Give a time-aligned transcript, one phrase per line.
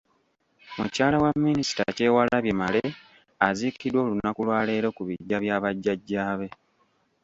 [0.77, 2.83] Mukyala wa Minisita Kyewalabye Male
[3.47, 6.47] aziikiddwa olunaku lwaleero ku biggya bya bajjajja be.